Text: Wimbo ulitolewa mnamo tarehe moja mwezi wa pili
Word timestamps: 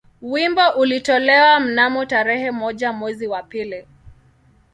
Wimbo 0.21 0.69
ulitolewa 0.69 1.59
mnamo 1.59 2.05
tarehe 2.05 2.51
moja 2.51 2.91
mwezi 2.93 3.27
wa 3.27 3.43
pili 3.43 3.85